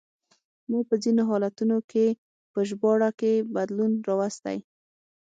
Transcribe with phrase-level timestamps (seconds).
[0.69, 2.05] ما په ځینو حالتونو کې
[2.51, 4.57] په ژباړه کې بدلون راوستی.